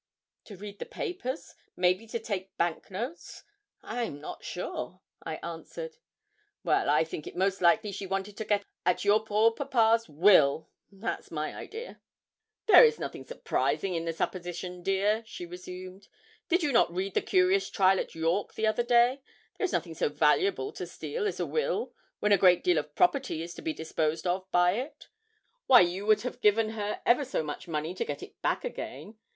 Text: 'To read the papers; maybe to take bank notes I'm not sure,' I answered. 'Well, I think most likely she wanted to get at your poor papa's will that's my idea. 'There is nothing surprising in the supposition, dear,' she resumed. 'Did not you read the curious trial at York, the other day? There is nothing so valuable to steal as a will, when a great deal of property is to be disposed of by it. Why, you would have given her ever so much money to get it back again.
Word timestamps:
'To 0.45 0.57
read 0.57 0.79
the 0.79 0.85
papers; 0.87 1.53
maybe 1.75 2.07
to 2.07 2.17
take 2.17 2.57
bank 2.57 2.89
notes 2.89 3.43
I'm 3.83 4.19
not 4.19 4.43
sure,' 4.43 4.99
I 5.21 5.35
answered. 5.43 5.97
'Well, 6.63 6.89
I 6.89 7.03
think 7.03 7.29
most 7.35 7.61
likely 7.61 7.91
she 7.91 8.07
wanted 8.07 8.35
to 8.37 8.45
get 8.45 8.65
at 8.83 9.05
your 9.05 9.23
poor 9.23 9.51
papa's 9.51 10.09
will 10.09 10.71
that's 10.91 11.29
my 11.29 11.53
idea. 11.55 12.01
'There 12.65 12.83
is 12.83 12.97
nothing 12.97 13.25
surprising 13.27 13.93
in 13.93 14.05
the 14.05 14.11
supposition, 14.11 14.81
dear,' 14.81 15.21
she 15.27 15.45
resumed. 15.45 16.07
'Did 16.49 16.63
not 16.73 16.89
you 16.89 16.95
read 16.95 17.13
the 17.13 17.21
curious 17.21 17.69
trial 17.69 17.99
at 17.99 18.15
York, 18.15 18.55
the 18.55 18.65
other 18.65 18.81
day? 18.81 19.21
There 19.59 19.65
is 19.65 19.71
nothing 19.71 19.93
so 19.93 20.09
valuable 20.09 20.73
to 20.73 20.87
steal 20.87 21.27
as 21.27 21.39
a 21.39 21.45
will, 21.45 21.93
when 22.19 22.31
a 22.31 22.39
great 22.39 22.63
deal 22.63 22.79
of 22.79 22.95
property 22.95 23.43
is 23.43 23.53
to 23.53 23.61
be 23.61 23.71
disposed 23.71 24.25
of 24.25 24.49
by 24.49 24.71
it. 24.77 25.09
Why, 25.67 25.81
you 25.81 26.07
would 26.07 26.21
have 26.23 26.41
given 26.41 26.69
her 26.69 27.03
ever 27.05 27.23
so 27.23 27.43
much 27.43 27.67
money 27.67 27.93
to 27.93 28.03
get 28.03 28.23
it 28.23 28.41
back 28.41 28.65
again. 28.65 29.19